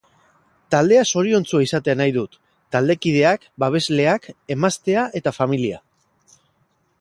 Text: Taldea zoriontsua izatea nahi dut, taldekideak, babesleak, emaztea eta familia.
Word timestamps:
Taldea 0.75 1.01
zoriontsua 1.11 1.61
izatea 1.65 1.95
nahi 1.99 2.13
dut, 2.15 2.37
taldekideak, 2.77 3.45
babesleak, 3.65 4.27
emaztea 4.57 5.05
eta 5.21 5.35
familia. 5.39 5.83